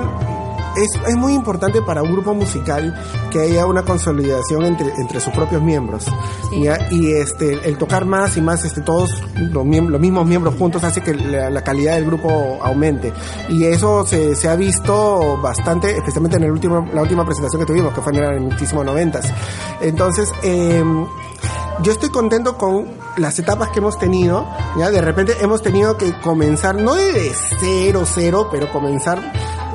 [0.77, 2.95] es, es muy importante para un grupo musical
[3.31, 6.07] que haya una consolidación entre, entre sus propios miembros
[6.53, 6.89] ¿ya?
[6.91, 11.01] y este el tocar más y más este todos los, los mismos miembros juntos hace
[11.01, 13.13] que la, la calidad del grupo aumente
[13.49, 17.67] y eso se, se ha visto bastante especialmente en el último la última presentación que
[17.67, 19.33] tuvimos que fue en el mismísimo noventas
[19.81, 21.07] entonces em,
[21.83, 24.47] yo estoy contento con las etapas que hemos tenido.
[24.79, 29.19] Ya de repente hemos tenido que comenzar, no de cero, cero, pero comenzar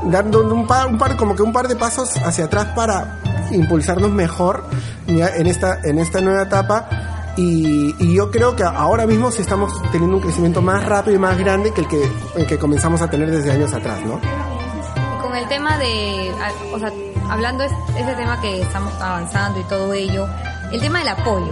[0.04, 3.20] dando un par, un par, como que un par de pasos hacia atrás para
[3.52, 4.64] impulsarnos mejor
[5.08, 6.88] ya en esta, en esta nueva etapa.
[7.38, 11.20] Y, y yo creo que ahora mismo sí estamos teniendo un crecimiento más rápido y
[11.20, 14.20] más grande que el que, el que comenzamos a tener desde años atrás, ¿no?
[14.24, 16.92] Y con el tema de, a- o sea,
[17.30, 20.28] hablando de ese tema que estamos avanzando y todo ello,
[20.72, 21.52] el tema del apoyo.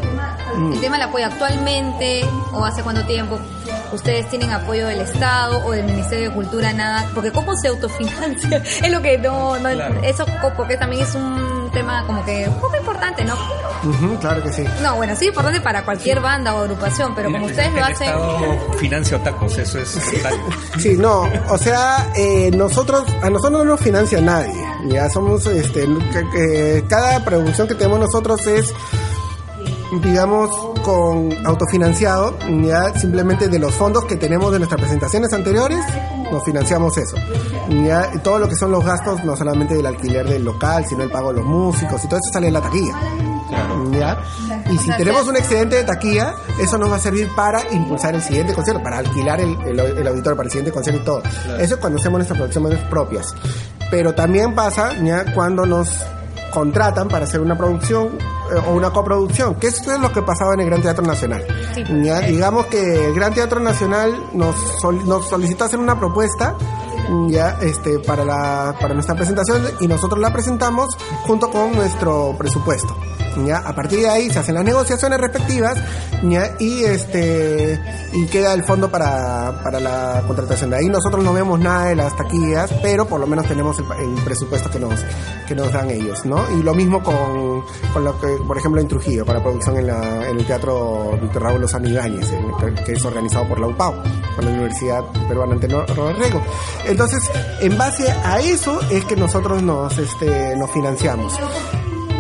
[0.72, 3.40] El tema del apoyo actualmente o hace cuánto tiempo
[3.92, 8.58] ustedes tienen apoyo del Estado o del Ministerio de Cultura, nada, porque cómo se autofinancia
[8.84, 9.96] es lo que no, no Claro.
[10.04, 10.26] eso
[10.56, 13.34] porque también es un tema como que un poco importante, ¿no?
[13.84, 14.64] Ujú, claro que sí.
[14.82, 18.08] No, bueno, sí importante para cualquier banda o agrupación, pero como ustedes lo el hacen,
[18.08, 20.34] Estado financia otacos, eso es total.
[20.80, 24.54] Sí, no, o sea, eh, nosotros, a nosotros no nos financia nadie,
[24.88, 25.82] ya somos, este,
[26.12, 28.74] que- que cada producción que tenemos nosotros es,
[30.02, 30.50] digamos,
[30.82, 35.80] con autofinanciado, ya simplemente de los fondos que tenemos de nuestras presentaciones anteriores,
[36.32, 37.16] nos financiamos eso.
[37.70, 41.04] Ya, y todo lo que son los gastos, no solamente del alquiler del local, sino
[41.04, 42.94] el pago de los músicos y todo eso sale en la taquilla.
[43.92, 44.18] ¿Ya?
[44.72, 48.22] Y si tenemos un excedente de taquilla, eso nos va a servir para impulsar el
[48.22, 51.24] siguiente concierto, para alquilar el, el, el auditorio para el siguiente concierto y todo.
[51.60, 53.36] Eso es cuando hacemos nuestras producciones propias.
[53.92, 55.90] Pero también pasa ya cuando nos
[56.52, 58.18] contratan para hacer una producción
[58.58, 61.46] o una coproducción, que eso es lo que pasaba en el Gran Teatro Nacional.
[61.76, 61.84] Sí.
[62.04, 66.56] Ya, digamos que el Gran Teatro Nacional nos, sol- nos solicitó hacer una propuesta
[67.28, 70.96] ya este para la para nuestra presentación y nosotros la presentamos
[71.28, 72.96] junto con nuestro presupuesto
[73.46, 73.58] ¿ya?
[73.58, 75.78] A partir de ahí se hacen las negociaciones respectivas.
[76.60, 77.80] Y este,
[78.14, 80.70] y queda el fondo para, para la contratación.
[80.70, 84.24] De ahí nosotros no vemos nada de las taquillas, pero por lo menos tenemos el,
[84.24, 85.04] presupuesto que nos,
[85.48, 86.40] que nos dan ellos, ¿no?
[86.58, 89.88] Y lo mismo con, con lo que, por ejemplo, en Trujillo, para la producción en,
[89.88, 92.32] la, en el Teatro Víctor Raúl Lozano Ibáñez,
[92.86, 94.02] que es organizado por la UPAO,
[94.36, 95.86] por la Universidad Peruana Antenor
[96.18, 96.42] Rego.
[96.86, 101.38] Entonces, en base a eso es que nosotros nos, este, nos financiamos.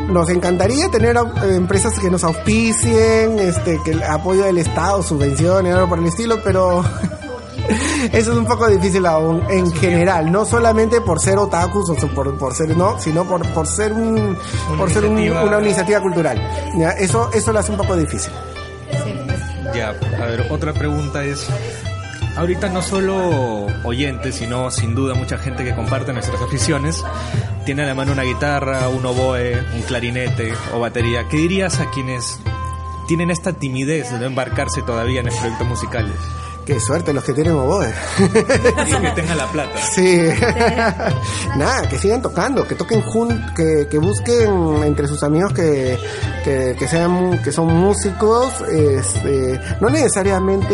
[0.09, 5.73] Nos encantaría tener eh, empresas que nos auspicien, este, que el apoyo del Estado, subvenciones,
[5.73, 6.83] algo por el estilo, pero
[8.11, 12.37] eso es un poco difícil aún en general, no solamente por ser otakus o por,
[12.37, 14.37] por ser no, sino por, por ser un
[14.77, 16.39] por ser un- una iniciativa cultural.
[16.77, 16.91] ¿ya?
[16.91, 18.31] Eso eso lo hace un poco difícil.
[19.73, 21.47] Ya, a ver, otra pregunta es,
[22.35, 27.03] ahorita no solo oyentes, sino sin duda mucha gente que comparte nuestras aficiones,
[27.65, 31.27] tiene a la mano una guitarra, un oboe, un clarinete o batería.
[31.29, 32.39] ¿Qué dirías a quienes
[33.07, 36.15] tienen esta timidez de no embarcarse todavía en proyectos musicales?
[36.65, 37.93] Qué suerte los que tienen oboe.
[38.19, 39.77] Y que tengan la plata.
[39.81, 40.29] Sí.
[41.57, 45.97] Nada, que sigan tocando, que toquen jun que, que busquen entre sus amigos que,
[46.45, 50.73] que, que sean que son músicos, este, no necesariamente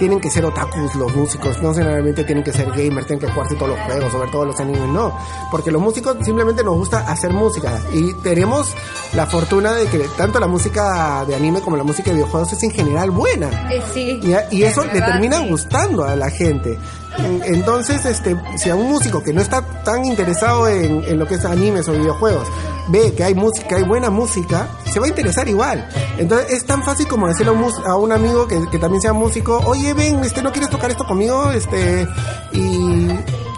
[0.00, 3.54] tienen que ser otakus los músicos, no necesariamente tienen que ser gamers, tienen que jugarse
[3.54, 5.16] todos los juegos, sobre todo los animes, no,
[5.52, 8.74] porque los músicos simplemente nos gusta hacer música y tenemos
[9.12, 12.62] la fortuna de que tanto la música de anime como la música de videojuegos es
[12.64, 13.70] en general buena.
[13.70, 14.20] Eh, sí.
[14.50, 15.48] Y eso le termina sí.
[15.50, 16.78] gustando a la gente.
[17.18, 21.26] En- Entonces, este, si a un músico que no está tan interesado en, en lo
[21.26, 22.48] que es animes o videojuegos
[22.90, 25.88] ve que hay música, hay buena música, se va a interesar igual.
[26.18, 29.12] Entonces es tan fácil como decirle a un, a un amigo que, que también sea
[29.12, 31.50] músico, oye ven, este, ¿no quieres tocar esto conmigo?
[31.50, 32.06] Este,
[32.52, 33.08] y,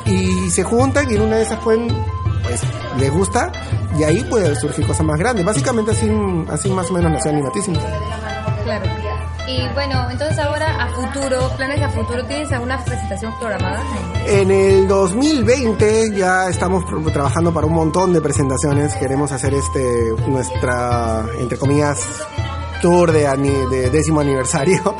[0.07, 1.89] y se juntan y en una de esas pueden,
[2.45, 2.61] pues,
[2.99, 3.51] les gusta
[3.99, 5.45] y ahí puede surgir cosas más grandes.
[5.45, 6.11] Básicamente así,
[6.49, 7.81] así más o menos nació animatísimo.
[9.47, 13.83] Y bueno, entonces ahora a futuro, planes a futuro, ¿tienes alguna presentación programada?
[14.27, 18.95] En el 2020 ya estamos trabajando para un montón de presentaciones.
[18.97, 21.99] Queremos hacer este nuestra, entre comillas,
[22.83, 23.27] tour de,
[23.71, 24.95] de décimo aniversario.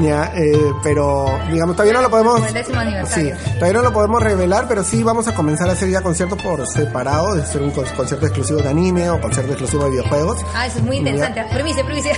[0.00, 2.46] ya, eh, pero digamos todavía no lo podemos.
[2.46, 3.34] El décimo aniversario.
[3.36, 6.40] Sí, todavía no lo podemos revelar, pero sí vamos a comenzar a hacer ya conciertos
[6.40, 10.38] por separado, de ser un con- concierto exclusivo de anime o concierto exclusivo de videojuegos.
[10.54, 11.42] Ah, eso es muy interesante.
[11.52, 12.12] Primicia, primicia.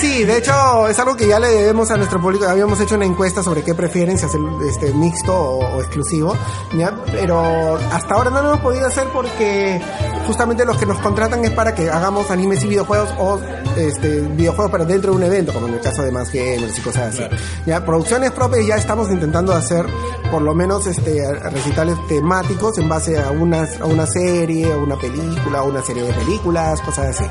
[0.00, 2.44] Sí, de hecho es algo que ya le debemos a nuestro público.
[2.46, 6.36] Habíamos hecho una encuesta sobre qué prefieren, si hacer este mixto o, o exclusivo,
[6.76, 6.94] ¿ya?
[7.12, 9.80] pero hasta ahora no lo hemos podido hacer porque
[10.26, 13.40] justamente los que nos contratan es para que hagamos animes y videojuegos o
[13.76, 16.82] este videojuegos pero dentro de un evento, como en el caso de más gamers y
[16.82, 17.24] cosas así.
[17.66, 19.86] Ya producciones propias ya estamos intentando hacer
[20.30, 24.96] por lo menos este recitales temáticos en base a una a una serie, a una
[24.96, 27.24] película, a una serie de películas, cosas así.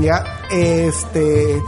[0.00, 1.62] Ya este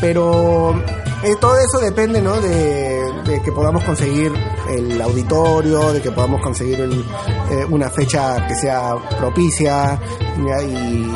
[0.00, 0.74] pero
[1.22, 2.38] eh, todo eso depende ¿no?
[2.40, 4.32] de, de que podamos conseguir
[4.68, 9.98] el auditorio, de que podamos conseguir el, eh, una fecha que sea propicia
[10.46, 10.62] ¿ya?
[10.62, 11.10] Y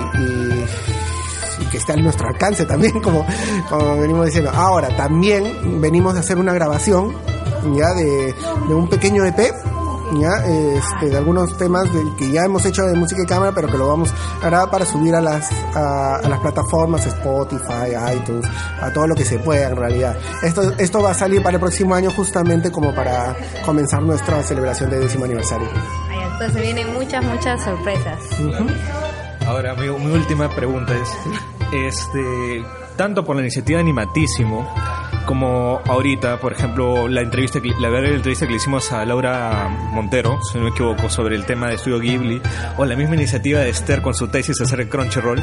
[1.70, 3.26] que esté a nuestro alcance también, como,
[3.68, 4.50] como venimos diciendo.
[4.54, 7.14] Ahora, también venimos a hacer una grabación
[7.74, 8.34] ya de,
[8.68, 9.38] de un pequeño EP
[10.16, 13.68] ya este, de algunos temas del que ya hemos hecho de música y cámara pero
[13.68, 18.46] que lo vamos a grabar para subir a las a, a las plataformas Spotify, iTunes,
[18.80, 20.16] a todo lo que se pueda en realidad.
[20.42, 24.90] Esto esto va a salir para el próximo año justamente como para comenzar nuestra celebración
[24.90, 25.68] de décimo aniversario.
[26.32, 28.18] Entonces vienen muchas, muchas sorpresas.
[29.46, 31.08] Ahora, amigo, mi última pregunta es,
[31.72, 32.64] este,
[32.98, 34.68] tanto por la iniciativa Animatísimo,
[35.24, 40.38] como ahorita, por ejemplo, la entrevista, que- la entrevista que le hicimos a Laura Montero,
[40.42, 42.40] si no me equivoco, sobre el tema de Estudio Ghibli,
[42.76, 45.42] o la misma iniciativa de Esther con su tesis hacer el Crunchyroll,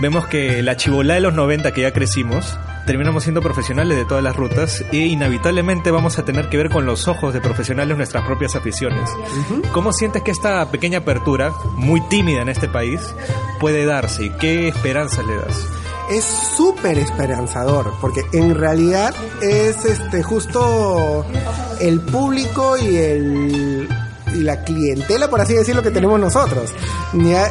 [0.00, 4.22] vemos que la chivolá de los 90 que ya crecimos, terminamos siendo profesionales de todas
[4.24, 8.24] las rutas e inevitablemente vamos a tener que ver con los ojos de profesionales nuestras
[8.24, 9.08] propias aficiones.
[9.72, 13.14] ¿Cómo sientes que esta pequeña apertura, muy tímida en este país,
[13.60, 15.66] puede darse y qué esperanza le das?
[16.10, 21.24] Es súper esperanzador, porque en realidad es este justo
[21.80, 23.88] el público y el
[24.34, 26.70] y la clientela, por así decirlo, que tenemos nosotros.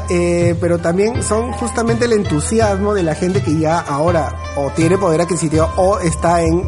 [0.09, 4.97] Eh, pero también son justamente el entusiasmo de la gente que ya ahora o tiene
[4.97, 6.63] poder adquisitivo o está en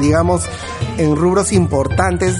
[0.00, 0.44] digamos,
[1.00, 2.36] en rubros importantes,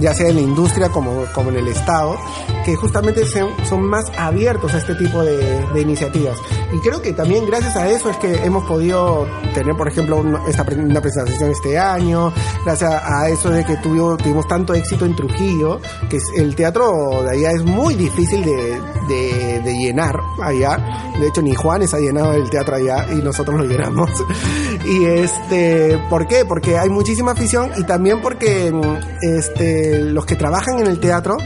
[0.00, 2.16] ya, sea en la industria como, como en el Estado,
[2.64, 5.36] que justamente sean- son más abiertos a este tipo de,
[5.72, 6.36] de iniciativas.
[6.72, 10.38] Y creo que también gracias a eso es que hemos podido tener, por ejemplo, un-
[10.48, 12.32] esta, una presentación este año,
[12.64, 17.22] gracias a eso de que tuvo, tuvimos tanto éxito en Trujillo, que es- el teatro
[17.24, 20.78] de allá es muy difícil de, de, de llenar allá.
[21.20, 24.10] De hecho, ni Juanes ha llenado el teatro allá y nosotros lo llenamos.
[24.84, 26.44] Y este, ¿por qué?
[26.44, 31.36] Porque hay muchísima afición y también porque mm, este, los que trabajan en el teatro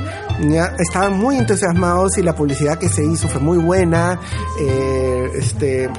[0.48, 4.18] ya estaban muy entusiasmados y la publicidad que se hizo fue muy buena.
[4.60, 5.90] Eh, este,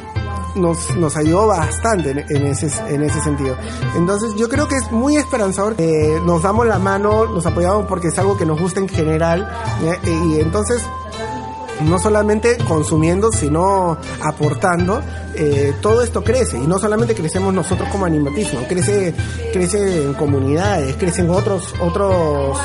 [0.56, 3.56] nos, nos ayudó bastante en, en ese, en ese sentido.
[3.95, 5.76] Entonces yo creo que es muy esperanzador.
[5.78, 9.47] Eh, nos damos la mano, nos apoyamos porque es algo que nos gusta en general.
[9.84, 10.10] ¿ya?
[10.10, 10.82] Y entonces
[11.82, 15.02] no solamente consumiendo, sino aportando,
[15.38, 16.58] eh, todo esto crece.
[16.58, 19.13] Y no solamente crecemos nosotros como animatismo, crece,
[19.54, 22.58] crece en comunidades, crecen otros, otros,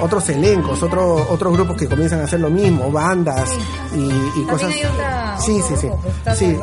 [0.00, 3.50] otros elencos, otros, otros grupos que comienzan a hacer lo mismo, bandas
[3.94, 4.70] y, y cosas.
[4.72, 5.88] hay otra- sí, sí, sí.
[6.36, 6.56] Sí,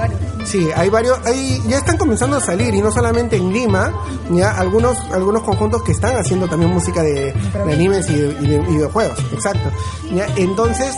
[0.45, 3.91] sí, hay varios, hay, ya están comenzando a salir y no solamente en Lima,
[4.32, 8.47] ya algunos, algunos conjuntos que están haciendo también música de, de animes y de, y
[8.47, 9.69] de- y videojuegos, exacto.
[10.13, 10.95] Ya, entonces,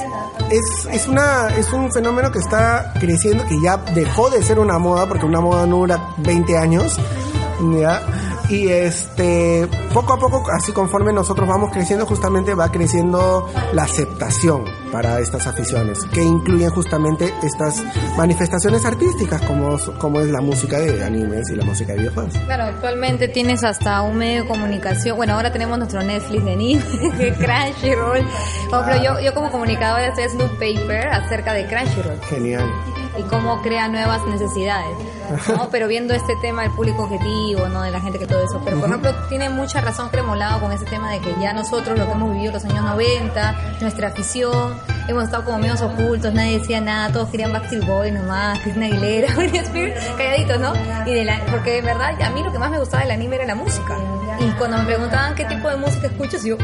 [0.49, 4.79] es, es una, es un fenómeno que está creciendo, que ya dejó de ser una
[4.79, 6.99] moda, porque una moda no dura 20 años,
[7.79, 8.01] ya.
[8.49, 14.65] Y este, poco a poco, así conforme nosotros vamos creciendo, justamente va creciendo la aceptación
[14.91, 17.81] para estas aficiones, que incluyen justamente estas
[18.17, 22.33] manifestaciones artísticas, como, como es la música de animes y la música de videojuegos.
[22.45, 25.15] Claro, actualmente tienes hasta un medio de comunicación.
[25.15, 26.83] Bueno, ahora tenemos nuestro Netflix de anime,
[27.39, 28.27] Crunchyroll.
[28.69, 32.69] Por ejemplo, yo, yo como comunicadora estoy haciendo un paper acerca de Crunchyroll Genial.
[33.17, 34.95] Y cómo crea nuevas necesidades.
[35.47, 35.69] ¿no?
[35.69, 37.81] Pero viendo este tema del público objetivo, ¿no?
[37.81, 38.61] De la gente que todo eso.
[38.63, 42.05] Pero, por ejemplo, tiene mucha razón Cremolado con ese tema de que ya nosotros, lo
[42.05, 44.75] que hemos vivido los años 90, nuestra afición,
[45.07, 49.33] hemos estado como medios ocultos, nadie decía nada, todos querían Backstreet Boys nomás, Cristina Aguilera,
[49.35, 50.73] Britney Spears, calladitos, ¿no?
[51.05, 53.37] Y de la, porque de verdad, a mí lo que más me gustaba del anime
[53.37, 53.97] era la música.
[54.39, 56.57] Y cuando me preguntaban qué tipo de música escuchas, yo,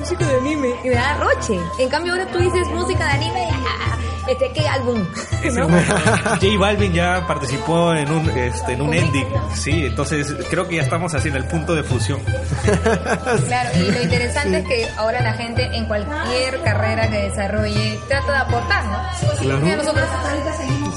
[0.00, 0.74] música de anime.
[0.82, 1.60] Y me da roche.
[1.78, 4.98] En cambio, ahora tú dices música de anime, y, ah, este, ¿qué álbum?
[5.54, 5.68] ¿No?
[6.40, 10.82] J Balvin ya participó en un este, en un ending, sí, entonces creo que ya
[10.82, 12.20] estamos así en el punto de fusión.
[13.46, 18.32] Claro, y lo interesante es que ahora la gente en cualquier carrera que desarrolle trata
[18.32, 19.38] de aportar, ¿no?
[19.40, 19.60] Claro.
[19.60, 20.04] Mira, nosotros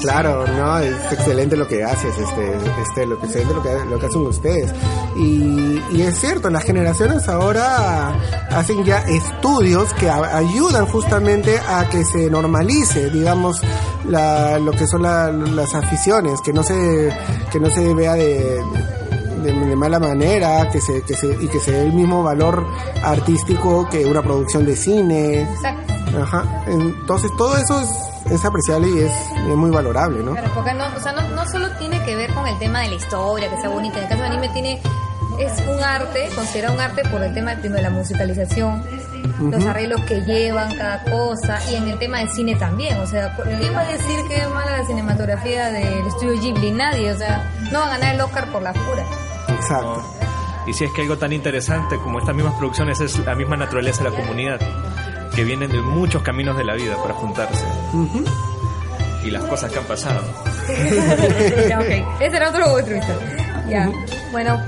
[0.00, 3.98] Claro, no, es excelente lo que haces, este, este, lo que excelente lo que, lo
[3.98, 4.70] que hacen ustedes.
[5.16, 8.14] Y, y es cierto, las generaciones ahora
[8.50, 13.60] hacen ya estudios que a- ayudan justamente a que se normalice, digamos,
[14.08, 17.16] la, lo que son la- las aficiones, que no se,
[17.52, 18.60] que no se vea de,
[19.42, 22.66] de, de mala manera, que se, que se, y que se dé el mismo valor
[23.02, 25.42] artístico que una producción de cine.
[25.42, 25.92] Exacto.
[26.22, 26.64] Ajá.
[26.68, 27.88] Entonces todo eso es,
[28.30, 30.32] es apreciable y es, es muy valorable, ¿no?
[30.32, 32.88] Claro, porque no, o sea, no, no solo tiene que ver con el tema de
[32.88, 33.98] la historia, que sea bonita.
[33.98, 34.80] En el caso del anime tiene
[35.38, 38.82] es un arte, considerado un arte por el tema de la musicalización,
[39.40, 42.98] los arreglos que llevan cada cosa y en el tema de cine también.
[42.98, 46.70] O sea, ¿quién va a decir que es mala la cinematografía del estudio Ghibli?
[46.70, 47.12] Nadie.
[47.12, 49.04] O sea, no va a ganar el Oscar por la pura.
[49.48, 50.04] Exacto.
[50.66, 54.02] Y si es que algo tan interesante como estas mismas producciones es la misma naturaleza
[54.02, 54.60] de la comunidad,
[55.34, 57.64] que vienen de muchos caminos de la vida para juntarse.
[59.24, 60.22] Y las cosas que han pasado.
[61.68, 62.20] ya, ok.
[62.20, 63.66] Ese era otro otro historia.
[63.68, 63.90] Ya.
[64.30, 64.60] Bueno,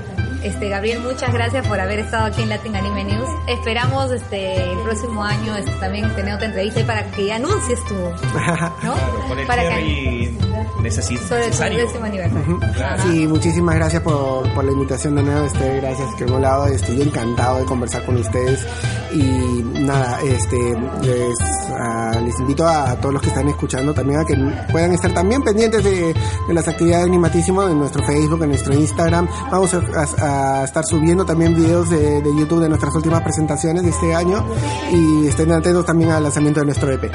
[0.43, 3.29] este Gabriel, muchas gracias por haber estado aquí en Latin Anime News.
[3.47, 7.95] Esperamos este el próximo año este, también tener otra entrevista y para que anuncies tu,
[8.83, 8.95] ¿no?
[9.27, 10.37] Con el para que
[10.75, 11.77] cherry necesi- sobre necesario.
[11.85, 12.59] décimo aniversario.
[12.61, 12.97] Ajá.
[13.03, 17.01] Sí, muchísimas gracias por, por la invitación de nuevo, este, gracias que hemos hablado, estoy
[17.01, 18.65] encantado de conversar con ustedes
[19.13, 20.57] y nada, este,
[21.01, 21.37] les,
[21.71, 24.35] ah, les invito a, todos los que están escuchando también a que
[24.71, 26.13] puedan estar también pendientes de,
[26.47, 29.77] de las actividades de Animatísimo en nuestro Facebook, en nuestro Instagram, vamos a,
[30.21, 34.13] a- a estar subiendo también videos de, de YouTube de nuestras últimas presentaciones de este
[34.13, 34.45] año
[34.91, 37.11] y estén atentos también al lanzamiento de nuestro EP.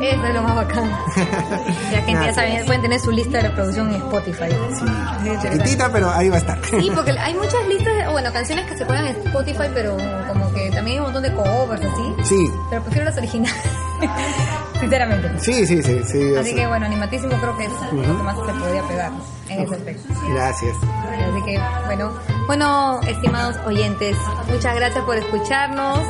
[0.00, 0.90] Eso es lo más bacán.
[0.90, 4.48] La gente ya sabe, pueden tener su lista de reproducción en Spotify.
[4.78, 5.38] Sí.
[5.42, 6.58] Chiquitita, pero ahí va a estar.
[6.64, 9.96] Sí, porque hay muchas listas, de, bueno, canciones que se ponen en Spotify, pero
[10.28, 12.14] como que también hay un montón de covers así.
[12.24, 13.62] Sí, Pero prefiero las originales.
[14.80, 15.30] Sinceramente.
[15.38, 16.34] sí, sí, sí, sí.
[16.36, 19.12] Así que bueno, animatísimo creo que es lo que más se podría pegar
[19.48, 20.14] en ese aspecto.
[20.34, 20.76] Gracias.
[20.76, 22.12] Así que bueno,
[22.48, 24.16] bueno, estimados oyentes,
[24.50, 26.00] muchas gracias por escucharnos.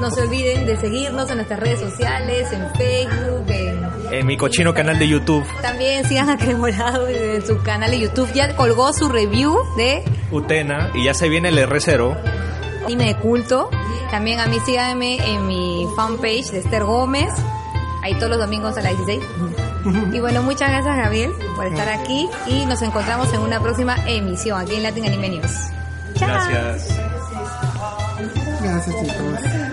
[0.00, 4.74] No se olviden de seguirnos en nuestras redes sociales, en Facebook, en En mi cochino
[4.74, 5.44] canal de YouTube.
[5.62, 8.30] también sigan a Cremolado en su canal de YouTube.
[8.34, 12.16] Ya colgó su review de Utena y ya se viene el R0.
[12.84, 13.70] Anime de culto.
[14.10, 17.30] También a mí síganme en mi fanpage de Esther Gómez.
[18.02, 19.20] Ahí todos los domingos a las 16.
[20.12, 24.60] Y bueno, muchas gracias Gabriel por estar aquí y nos encontramos en una próxima emisión
[24.60, 25.52] aquí en Latin Anime News.
[26.14, 26.28] Chao.
[26.28, 27.00] Gracias.
[28.62, 29.65] Gracias, chicos.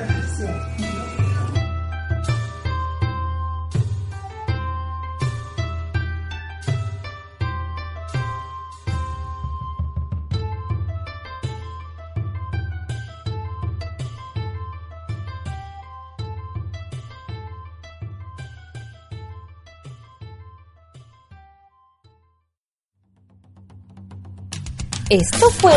[25.14, 25.76] Esto fue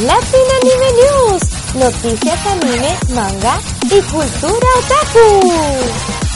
[0.00, 1.42] Latin Anime News,
[1.76, 6.31] noticias anime, manga y cultura otaku.